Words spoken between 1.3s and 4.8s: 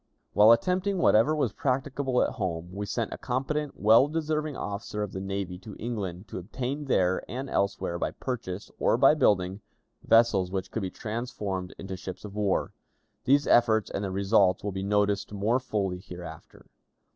was practicable at home, we sent a competent, well deserving